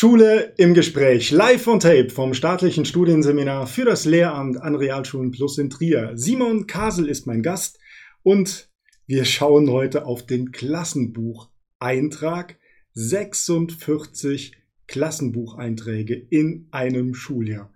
[0.00, 5.58] Schule im Gespräch, live on tape vom staatlichen Studienseminar für das Lehramt an Realschulen Plus
[5.58, 6.12] in Trier.
[6.14, 7.78] Simon Kasel ist mein Gast
[8.22, 8.70] und
[9.06, 12.56] wir schauen heute auf den Klassenbucheintrag.
[12.94, 14.56] 46
[14.86, 17.70] Klassenbucheinträge in einem Schuljahr.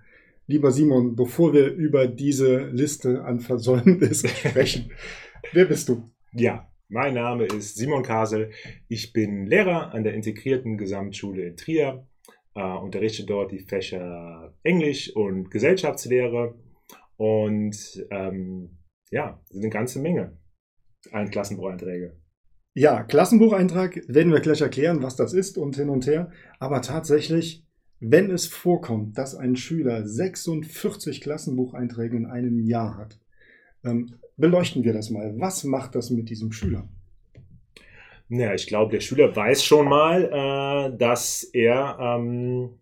[0.47, 4.93] Lieber Simon, bevor wir über diese Liste an Versäumnissen sprechen,
[5.53, 6.11] wer bist du?
[6.33, 8.51] Ja, mein Name ist Simon Kasel.
[8.89, 12.07] Ich bin Lehrer an der integrierten Gesamtschule in Trier,
[12.55, 16.55] äh, unterrichte dort die Fächer Englisch und Gesellschaftslehre
[17.17, 18.79] und ähm,
[19.11, 20.39] ja, eine ganze Menge
[21.13, 22.17] an Klassenbucheinträge.
[22.77, 26.33] Ja, Klassenbucheintrag werden wir gleich erklären, was das ist und hin und her.
[26.59, 27.65] Aber tatsächlich,
[28.01, 33.21] wenn es vorkommt, dass ein Schüler 46 Klassenbucheinträge in einem Jahr hat,
[33.85, 35.39] ähm, beleuchten wir das mal.
[35.39, 36.89] Was macht das mit diesem Schüler?
[38.37, 42.81] Ja, ich glaube, der Schüler weiß schon mal, äh, dass er ähm,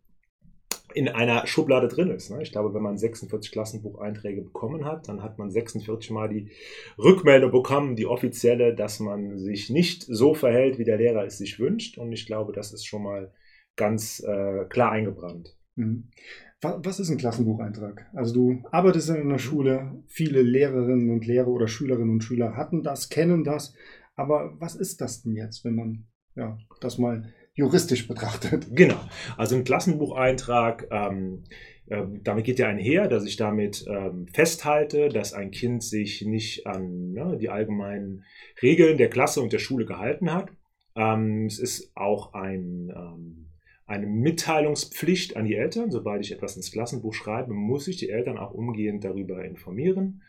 [0.95, 2.31] in einer Schublade drin ist.
[2.31, 2.43] Ne?
[2.43, 6.51] Ich glaube, wenn man 46 Klassenbucheinträge bekommen hat, dann hat man 46 Mal die
[6.99, 11.59] Rückmeldung bekommen, die offizielle, dass man sich nicht so verhält, wie der Lehrer es sich
[11.59, 11.99] wünscht.
[11.99, 13.31] Und ich glaube, das ist schon mal
[13.77, 15.55] ganz äh, klar eingebrannt.
[15.77, 16.09] Mhm.
[16.63, 18.07] Was ist ein Klassenbucheintrag?
[18.15, 22.85] Also du arbeitest in einer Schule, viele Lehrerinnen und Lehrer oder Schülerinnen und Schüler hatten
[22.85, 23.75] das, kennen das.
[24.17, 28.69] Aber was ist das denn jetzt, wenn man ja, das mal juristisch betrachtet?
[28.75, 29.01] Genau.
[29.37, 31.45] Also ein Klassenbucheintrag, ähm,
[31.87, 36.67] äh, damit geht ja einher, dass ich damit ähm, festhalte, dass ein Kind sich nicht
[36.67, 38.25] an ne, die allgemeinen
[38.63, 40.51] Regeln der Klasse und der Schule gehalten hat.
[40.95, 43.43] Ähm, es ist auch ein ähm,
[43.93, 45.91] eine Mitteilungspflicht an die Eltern.
[45.91, 50.23] Sobald ich etwas ins Klassenbuch schreibe, muss ich die Eltern auch umgehend darüber informieren.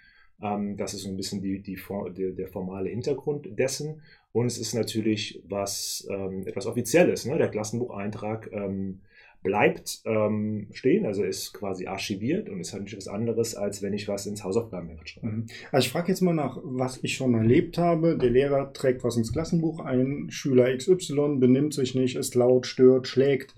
[0.44, 1.80] Ähm, das ist so ein bisschen die, die,
[2.18, 4.02] die, der formale Hintergrund dessen.
[4.34, 7.26] Und es ist natürlich was ähm, etwas Offizielles.
[7.26, 7.38] Ne?
[7.38, 9.02] Der Klassenbucheintrag ähm,
[9.42, 13.94] bleibt ähm, stehen, also ist quasi archiviert und ist halt nicht was anderes, als wenn
[13.94, 15.28] ich was ins Hausaufgabenheft schreibe.
[15.28, 15.46] Mhm.
[15.72, 18.18] Also ich frage jetzt mal nach, was ich schon erlebt habe.
[18.18, 23.08] Der Lehrer trägt was ins Klassenbuch ein, Schüler XY benimmt sich nicht, ist laut, stört,
[23.08, 23.56] schlägt.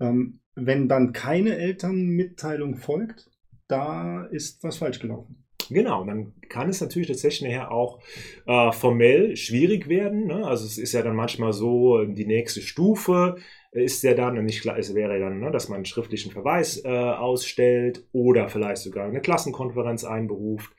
[0.00, 3.30] Ähm, wenn dann keine Elternmitteilung folgt,
[3.66, 5.44] da ist was falsch gelaufen.
[5.70, 8.00] Genau, dann kann es natürlich tatsächlich nachher auch
[8.46, 10.26] äh, formell schwierig werden.
[10.26, 10.46] Ne?
[10.46, 13.36] Also es ist ja dann manchmal so, die nächste Stufe
[13.70, 16.88] ist ja dann, nicht klar, es wäre dann, ne, dass man einen schriftlichen Verweis äh,
[16.88, 20.72] ausstellt oder vielleicht sogar eine Klassenkonferenz einberuft.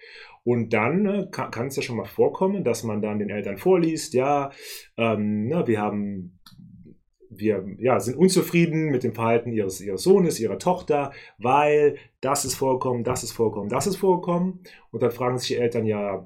[0.44, 3.58] Und dann ne, kann, kann, es ja schon mal vorkommen, dass man dann den Eltern
[3.58, 4.52] vorliest, ja,
[4.98, 6.40] ähm, ne, wir haben
[7.40, 12.56] wir ja, sind unzufrieden mit dem Verhalten ihres, ihres Sohnes, ihrer Tochter, weil das ist
[12.56, 14.60] vorgekommen, das ist vorgekommen, das ist vorgekommen.
[14.92, 16.26] Und dann fragen sich die Eltern ja,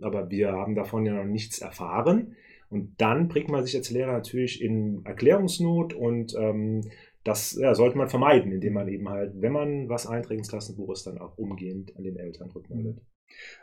[0.00, 2.36] aber wir haben davon ja noch nichts erfahren.
[2.70, 6.80] Und dann bringt man sich als Lehrer natürlich in Erklärungsnot und ähm,
[7.24, 10.90] das ja, sollte man vermeiden, indem man eben halt, wenn man was einträgt ins Klassenbuch
[10.92, 13.00] ist, dann auch umgehend an den Eltern rückmeldet.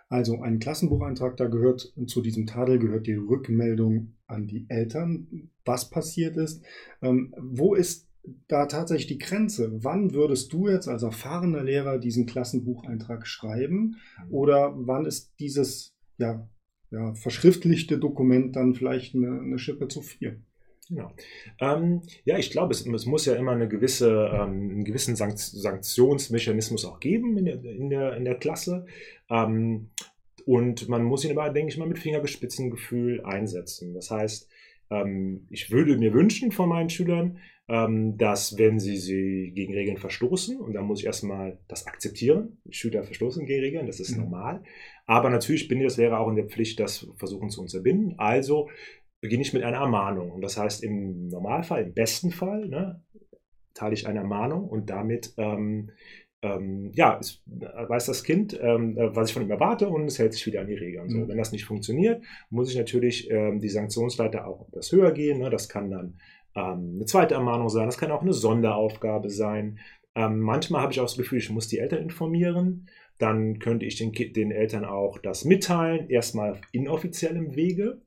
[0.09, 5.89] Also ein Klassenbucheintrag, da gehört zu diesem Tadel gehört die Rückmeldung an die Eltern, was
[5.89, 6.63] passiert ist.
[7.01, 8.07] Ähm, wo ist
[8.47, 9.71] da tatsächlich die Grenze?
[9.83, 13.97] Wann würdest du jetzt als erfahrener Lehrer diesen Klassenbucheintrag schreiben?
[14.25, 14.33] Mhm.
[14.33, 16.47] Oder wann ist dieses ja,
[16.91, 20.43] ja, verschriftlichte Dokument dann vielleicht eine, eine Schippe zu viel.
[20.89, 21.11] Genau.
[21.59, 25.37] Ähm, ja, ich glaube, es, es, muss ja immer eine gewisse, ähm, einen gewissen Sankt
[25.37, 28.87] Sanktionsmechanismus auch geben in der, in der, in der Klasse.
[29.29, 29.91] Ähm,
[30.45, 33.93] und man muss ihn aber, denke ich mal, mit Fingerspitzengefühl einsetzen.
[33.93, 34.49] Das heißt,
[34.89, 39.97] ähm, ich würde mir wünschen von meinen Schülern, ähm, dass wenn sie, sie gegen Regeln
[39.97, 44.23] verstoßen, und da muss ich erstmal das akzeptieren, Schüler verstoßen gegen Regeln, das ist mhm.
[44.23, 44.63] normal,
[45.05, 48.15] aber natürlich bin ich als Lehrer auch in der Pflicht, das versuchen zu unterbinden.
[48.17, 48.69] Also
[49.21, 50.31] beginne ich mit einer Ermahnung.
[50.31, 53.01] Und das heißt, im Normalfall, im besten Fall, ne,
[53.73, 55.91] teile ich eine Ermahnung und damit ähm,
[56.41, 60.33] ähm, ja, es weiß das Kind, ähm, was ich von ihm erwarte und es hält
[60.33, 61.09] sich wieder an die Regeln.
[61.09, 61.27] So, mhm.
[61.27, 65.39] Wenn das nicht funktioniert, muss ich natürlich ähm, die Sanktionsleiter auch etwas höher gehen.
[65.39, 65.49] Ne?
[65.49, 66.17] Das kann dann
[66.55, 69.79] ähm, eine zweite Ermahnung sein, das kann auch eine Sonderaufgabe sein.
[70.15, 72.87] Ähm, manchmal habe ich auch das Gefühl, ich muss die Eltern informieren.
[73.17, 78.01] Dann könnte ich den, den Eltern auch das mitteilen, erstmal auf inoffiziellem Wege.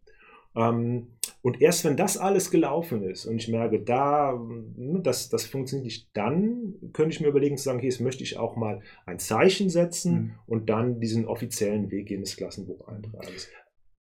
[0.56, 1.08] Ähm,
[1.42, 4.38] und erst wenn das alles gelaufen ist und ich merke, da,
[4.76, 8.22] ne, das, das funktioniert nicht, dann könnte ich mir überlegen zu sagen, okay, jetzt möchte
[8.22, 10.34] ich auch mal ein Zeichen setzen mhm.
[10.46, 13.48] und dann diesen offiziellen Weg gehen des Klassenbucheintrags.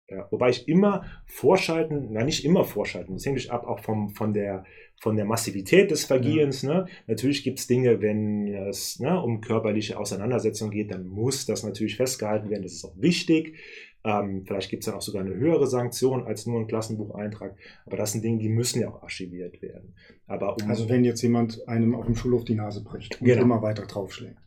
[0.09, 4.33] Ja, wobei ich immer vorschalten, na nicht immer vorschalten, das hängt ab auch vom, von,
[4.33, 4.63] der,
[4.99, 6.63] von der Massivität des Vergehens.
[6.63, 6.73] Ja.
[6.73, 6.85] Ne?
[7.05, 11.95] Natürlich gibt es Dinge, wenn es ne, um körperliche Auseinandersetzung geht, dann muss das natürlich
[11.95, 13.55] festgehalten werden, das ist auch wichtig.
[14.03, 17.55] Ähm, vielleicht gibt es dann auch sogar eine höhere Sanktion als nur ein Klassenbucheintrag.
[17.85, 19.93] Aber das sind Dinge, die müssen ja auch archiviert werden.
[20.27, 23.41] Aber um also wenn jetzt jemand einem auf dem Schulhof die Nase bricht und genau.
[23.41, 24.37] immer weiter draufschlägt.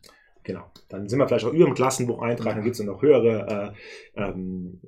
[0.43, 0.63] Genau.
[0.89, 2.53] Dann sind wir vielleicht auch über dem Klassenbucheintrag, ja.
[2.55, 3.73] dann gibt es noch höhere
[4.15, 4.79] äh, ähm,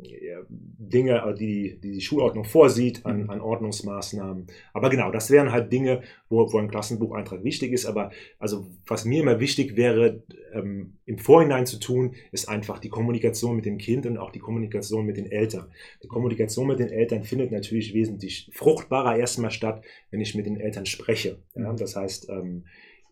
[0.50, 3.30] Dinge, die, die die Schulordnung vorsieht an, mhm.
[3.30, 4.48] an Ordnungsmaßnahmen.
[4.74, 7.86] Aber genau, das wären halt Dinge, wo, wo ein Klassenbucheintrag wichtig ist.
[7.86, 10.24] Aber also was mir immer wichtig wäre,
[10.54, 14.40] ähm, im Vorhinein zu tun, ist einfach die Kommunikation mit dem Kind und auch die
[14.40, 15.72] Kommunikation mit den Eltern.
[16.04, 20.60] Die Kommunikation mit den Eltern findet natürlich wesentlich fruchtbarer erstmal statt, wenn ich mit den
[20.60, 21.40] Eltern spreche.
[21.56, 21.72] Ja?
[21.72, 21.78] Mhm.
[21.78, 22.66] Das heißt, ähm,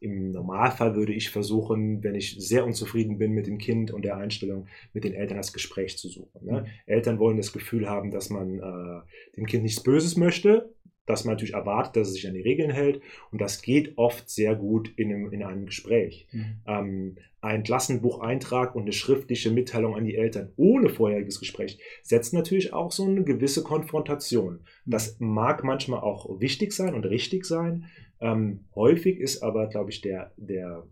[0.04, 4.18] im Normalfall würde ich versuchen, wenn ich sehr unzufrieden bin mit dem Kind und der
[4.18, 6.46] Einstellung, mit den Eltern das Gespräch zu suchen.
[6.46, 6.62] Ne?
[6.62, 6.66] Mhm.
[6.86, 10.74] Eltern wollen das Gefühl haben, dass man äh, dem Kind nichts Böses möchte,
[11.06, 13.02] dass man natürlich erwartet, dass es sich an die Regeln hält.
[13.32, 16.28] Und das geht oft sehr gut in einem, in einem Gespräch.
[16.32, 16.56] Mhm.
[16.66, 22.72] Ähm, ein Klassenbucheintrag und eine schriftliche Mitteilung an die Eltern ohne vorheriges Gespräch setzt natürlich
[22.72, 24.62] auch so eine gewisse Konfrontation.
[24.86, 25.34] Das mhm.
[25.34, 27.86] mag manchmal auch wichtig sein und richtig sein,
[28.24, 30.88] ähm, häufig ist aber, glaube ich, der, der,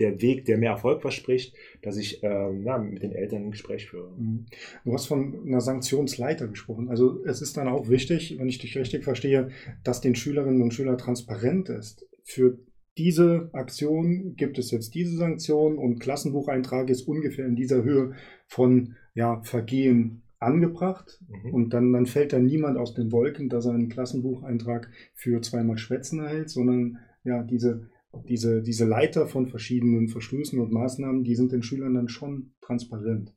[0.00, 3.88] der Weg, der mehr Erfolg verspricht, dass ich ähm, ja, mit den Eltern ein Gespräch
[3.88, 4.12] führe.
[4.18, 4.46] Mhm.
[4.84, 6.88] Du hast von einer Sanktionsleiter gesprochen.
[6.88, 9.50] Also es ist dann auch wichtig, wenn ich dich richtig verstehe,
[9.84, 12.04] dass den Schülerinnen und Schülern transparent ist.
[12.24, 12.58] Für
[12.98, 18.14] diese Aktion gibt es jetzt diese Sanktion und Klassenbucheintrag ist ungefähr in dieser Höhe
[18.48, 21.54] von ja, Vergehen angebracht mhm.
[21.54, 25.78] und dann, dann fällt dann niemand aus den Wolken, dass er einen Klassenbucheintrag für zweimal
[25.78, 27.88] Schwätzen erhält, sondern ja, diese,
[28.24, 33.34] diese, diese Leiter von verschiedenen Verstößen und Maßnahmen, die sind den Schülern dann schon transparent.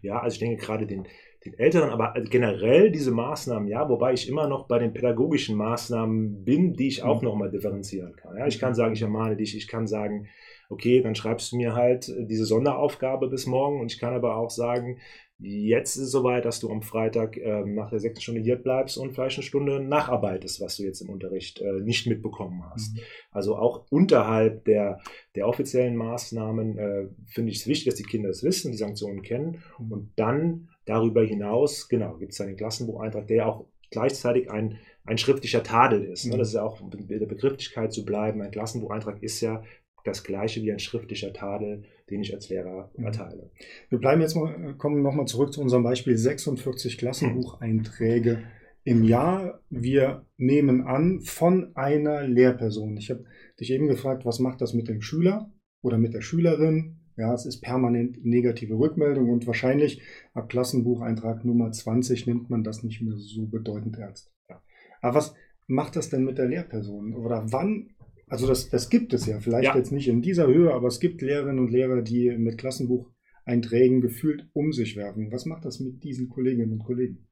[0.00, 1.06] Ja, also ich denke gerade den,
[1.46, 6.44] den Älteren, aber generell diese Maßnahmen, ja, wobei ich immer noch bei den pädagogischen Maßnahmen
[6.44, 7.28] bin, die ich auch mhm.
[7.28, 8.36] nochmal differenzieren kann.
[8.36, 10.28] Ja, ich kann sagen, ich ermahne dich, ich kann sagen,
[10.68, 14.50] okay, dann schreibst du mir halt diese Sonderaufgabe bis morgen und ich kann aber auch
[14.50, 14.98] sagen,
[15.38, 18.96] Jetzt ist es soweit, dass du am Freitag ähm, nach der sechsten Stunde hier bleibst
[18.96, 22.94] und vielleicht eine Stunde nacharbeitest, was du jetzt im Unterricht äh, nicht mitbekommen hast.
[22.94, 23.00] Mhm.
[23.32, 24.98] Also auch unterhalb der,
[25.34, 29.20] der offiziellen Maßnahmen äh, finde ich es wichtig, dass die Kinder es wissen, die Sanktionen
[29.20, 29.62] kennen.
[29.78, 29.92] Mhm.
[29.92, 35.62] Und dann darüber hinaus, genau, gibt es einen Klassenbucheintrag, der auch gleichzeitig ein, ein schriftlicher
[35.62, 36.24] Tadel ist.
[36.24, 36.34] Ne?
[36.34, 36.38] Mhm.
[36.38, 38.40] Das ist ja auch mit der Begrifflichkeit zu bleiben.
[38.40, 39.62] Ein Klassenbucheintrag ist ja
[40.04, 43.04] das gleiche wie ein schriftlicher Tadel, den ich als Lehrer mhm.
[43.04, 43.50] erteile.
[43.88, 48.44] Wir bleiben jetzt mal, kommen nochmal zurück zu unserem Beispiel 46 Klassenbucheinträge
[48.84, 49.60] im Jahr.
[49.68, 52.96] Wir nehmen an von einer Lehrperson.
[52.96, 53.24] Ich habe
[53.58, 55.50] dich eben gefragt, was macht das mit dem Schüler
[55.82, 56.98] oder mit der Schülerin?
[57.16, 60.02] Ja, es ist permanent negative Rückmeldung und wahrscheinlich
[60.34, 64.30] ab Klassenbucheintrag Nummer 20 nimmt man das nicht mehr so bedeutend ernst.
[64.48, 64.62] Ja.
[65.00, 65.34] Aber was
[65.66, 67.14] macht das denn mit der Lehrperson?
[67.14, 67.90] Oder wann
[68.28, 69.76] also das, das gibt es ja, vielleicht ja.
[69.76, 74.48] jetzt nicht in dieser Höhe, aber es gibt Lehrerinnen und Lehrer, die mit Klassenbucheinträgen gefühlt
[74.52, 75.30] um sich werfen.
[75.30, 77.28] Was macht das mit diesen Kolleginnen und Kollegen?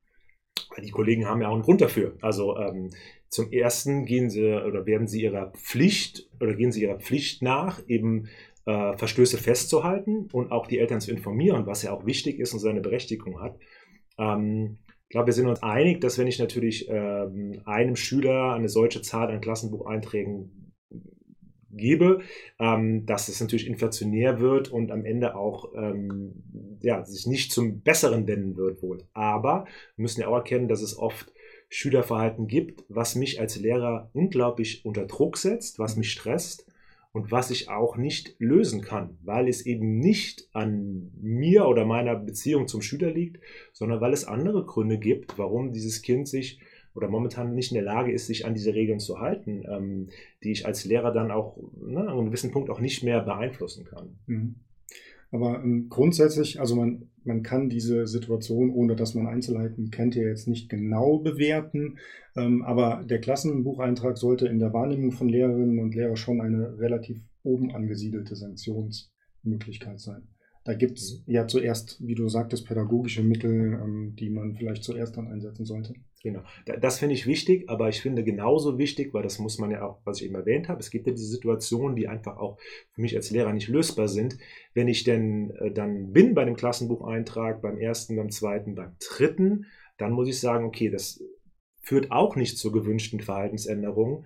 [0.82, 2.16] Die Kollegen haben ja auch einen Grund dafür.
[2.20, 2.90] Also ähm,
[3.28, 7.82] zum ersten gehen sie oder werden sie ihrer Pflicht oder gehen sie ihrer Pflicht nach,
[7.88, 8.28] eben
[8.66, 12.60] äh, Verstöße festzuhalten und auch die Eltern zu informieren, was ja auch wichtig ist und
[12.60, 13.58] seine Berechtigung hat.
[14.18, 18.68] Ähm, ich glaube, wir sind uns einig, dass wenn ich natürlich ähm, einem Schüler eine
[18.68, 20.72] solche Zahl an Klassenbucheinträgen
[21.70, 22.20] gebe,
[22.58, 27.80] ähm, dass es natürlich inflationär wird und am Ende auch ähm, ja, sich nicht zum
[27.80, 29.04] Besseren wenden wird wohl.
[29.12, 31.32] Aber wir müssen ja auch erkennen, dass es oft
[31.68, 36.66] Schülerverhalten gibt, was mich als Lehrer unglaublich unter Druck setzt, was mich stresst
[37.14, 42.16] und was ich auch nicht lösen kann, weil es eben nicht an mir oder meiner
[42.16, 43.40] Beziehung zum Schüler liegt,
[43.72, 46.58] sondern weil es andere Gründe gibt, warum dieses Kind sich
[46.92, 50.08] oder momentan nicht in der Lage ist, sich an diese Regeln zu halten, ähm,
[50.42, 53.84] die ich als Lehrer dann auch ne, an einem gewissen Punkt auch nicht mehr beeinflussen
[53.84, 54.18] kann.
[54.26, 54.56] Mhm.
[55.34, 60.22] Aber ähm, grundsätzlich, also man, man kann diese Situation, ohne dass man Einzelheiten kennt, ja
[60.22, 61.98] jetzt nicht genau bewerten.
[62.36, 67.20] Ähm, aber der Klassenbucheintrag sollte in der Wahrnehmung von Lehrerinnen und Lehrern schon eine relativ
[67.42, 70.22] oben angesiedelte Sanktionsmöglichkeit sein.
[70.64, 71.32] Da gibt es mhm.
[71.32, 75.94] ja zuerst, wie du sagtest, pädagogische Mittel, ähm, die man vielleicht zuerst dann einsetzen sollte.
[76.22, 76.40] Genau.
[76.80, 80.00] Das finde ich wichtig, aber ich finde genauso wichtig, weil das muss man ja auch,
[80.04, 82.58] was ich eben erwähnt habe, es gibt ja diese Situationen, die einfach auch
[82.92, 84.38] für mich als Lehrer nicht lösbar sind.
[84.72, 89.66] Wenn ich denn äh, dann bin bei dem Klassenbucheintrag, beim ersten, beim zweiten, beim dritten,
[89.98, 91.22] dann muss ich sagen, okay, das
[91.82, 94.24] führt auch nicht zur gewünschten Verhaltensänderung.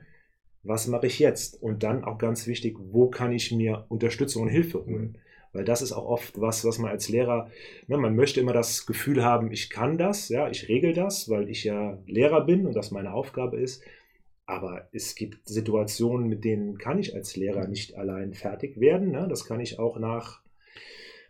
[0.62, 1.60] Was mache ich jetzt?
[1.60, 5.18] Und dann auch ganz wichtig, wo kann ich mir Unterstützung und Hilfe holen?
[5.52, 7.50] Weil das ist auch oft was, was man als Lehrer,
[7.86, 11.48] ne, man möchte immer das Gefühl haben, ich kann das, ja, ich regel das, weil
[11.48, 13.82] ich ja Lehrer bin und das meine Aufgabe ist.
[14.46, 19.10] Aber es gibt Situationen, mit denen kann ich als Lehrer nicht allein fertig werden.
[19.10, 19.26] Ne?
[19.28, 20.40] Das kann ich auch nach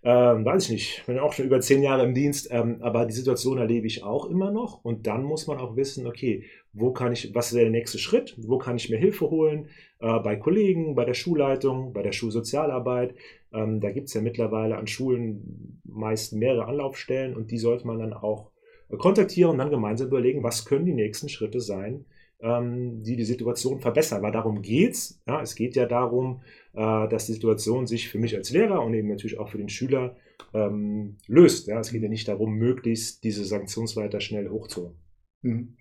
[0.04, 3.12] ähm, weiß ich nicht, bin auch schon über zehn Jahre im Dienst, ähm, aber die
[3.12, 4.84] Situation erlebe ich auch immer noch.
[4.84, 8.36] Und dann muss man auch wissen, okay, wo kann ich, was wäre der nächste Schritt?
[8.38, 9.68] Wo kann ich mir Hilfe holen?
[9.98, 13.14] Äh, bei Kollegen, bei der Schulleitung, bei der Schulsozialarbeit.
[13.52, 17.98] Ähm, da gibt es ja mittlerweile an Schulen meist mehrere Anlaufstellen und die sollte man
[17.98, 18.50] dann auch
[18.90, 22.04] äh, kontaktieren und dann gemeinsam überlegen, was können die nächsten Schritte sein,
[22.40, 24.22] ähm, die die Situation verbessern.
[24.22, 25.20] Weil darum geht's.
[25.26, 26.42] Ja, es geht ja darum,
[26.74, 29.68] äh, dass die Situation sich für mich als Lehrer und eben natürlich auch für den
[29.68, 30.16] Schüler
[30.54, 31.66] ähm, löst.
[31.66, 34.96] Ja, es geht ja nicht darum, möglichst diese Sanktionsleiter schnell hochzulaufen.
[35.42, 35.76] Mhm.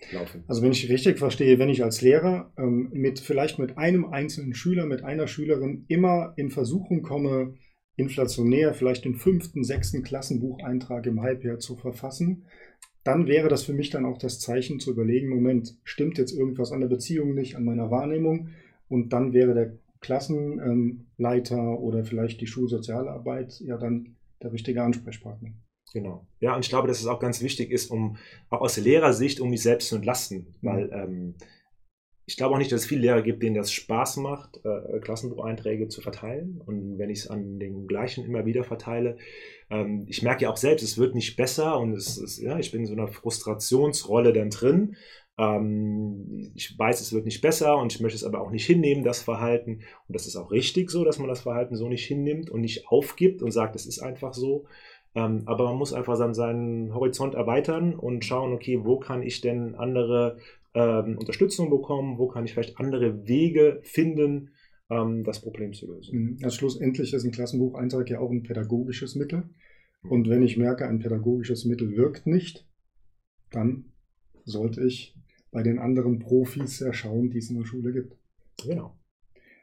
[0.47, 4.53] Also wenn ich richtig verstehe, wenn ich als Lehrer ähm, mit vielleicht mit einem einzelnen
[4.53, 7.55] Schüler, mit einer Schülerin immer in Versuchung komme,
[7.95, 12.45] inflationär vielleicht den fünften, sechsten Klassenbucheintrag im Halbjahr zu verfassen,
[13.07, 16.71] dann wäre das für mich dann auch das Zeichen zu überlegen, Moment, stimmt jetzt irgendwas
[16.71, 18.49] an der Beziehung nicht, an meiner Wahrnehmung?
[18.89, 25.51] Und dann wäre der Klassenleiter oder vielleicht die Schulsozialarbeit ja dann der richtige Ansprechpartner.
[25.93, 26.27] Genau.
[26.39, 28.17] Ja, und ich glaube, dass es auch ganz wichtig ist, um
[28.49, 30.67] auch aus Lehrersicht, um mich selbst zu entlasten, mhm.
[30.67, 31.35] weil ähm,
[32.27, 35.87] ich glaube auch nicht, dass es viele Lehrer gibt, denen das Spaß macht, äh, Klassenbucheinträge
[35.87, 36.61] zu verteilen.
[36.65, 39.15] Und wenn ich es an den gleichen immer wieder verteile,
[39.69, 42.71] ähm, ich merke ja auch selbst, es wird nicht besser und es ist, ja, ich
[42.71, 44.97] bin in so einer Frustrationsrolle dann drin.
[45.37, 49.05] Ähm, ich weiß, es wird nicht besser und ich möchte es aber auch nicht hinnehmen,
[49.05, 49.83] das Verhalten.
[50.09, 52.89] Und das ist auch richtig so, dass man das Verhalten so nicht hinnimmt und nicht
[52.89, 54.65] aufgibt und sagt, es ist einfach so.
[55.15, 59.39] Ähm, aber man muss einfach dann seinen Horizont erweitern und schauen, okay, wo kann ich
[59.39, 60.39] denn andere
[60.77, 64.51] ähm, Unterstützung bekommen, wo kann ich vielleicht andere Wege finden,
[64.91, 66.19] ähm, das Problem zu lösen.
[66.19, 66.37] Mhm.
[66.43, 69.49] Also schlussendlich ist ein Klassenbucheintrag ja auch ein pädagogisches Mittel.
[70.03, 70.11] Mhm.
[70.11, 72.67] Und wenn ich merke, ein pädagogisches Mittel wirkt nicht,
[73.49, 73.85] dann
[74.45, 75.17] sollte ich
[75.51, 78.15] bei den anderen Profis ja schauen, die es in der Schule gibt.
[78.63, 78.95] Genau.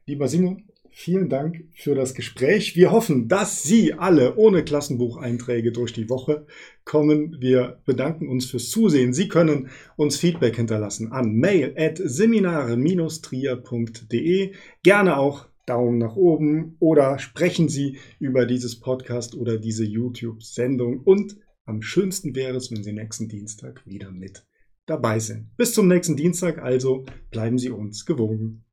[0.06, 0.64] Lieber Simon,
[0.94, 2.74] vielen Dank für das Gespräch.
[2.76, 6.46] Wir hoffen, dass Sie alle ohne Klassenbucheinträge durch die Woche
[6.84, 7.36] kommen.
[7.40, 9.12] Wir bedanken uns fürs Zusehen.
[9.12, 14.54] Sie können uns Feedback hinterlassen an mail at seminare-trier.de.
[14.82, 21.00] Gerne auch Daumen nach oben oder sprechen Sie über dieses Podcast oder diese YouTube-Sendung.
[21.00, 24.46] Und am schönsten wäre es, wenn Sie nächsten Dienstag wieder mit
[24.86, 25.54] dabei sind.
[25.56, 28.63] Bis zum nächsten Dienstag also bleiben Sie uns gewogen.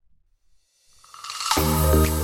[1.62, 2.21] Thank you.